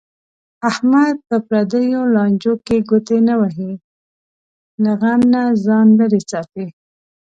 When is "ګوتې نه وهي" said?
2.89-3.71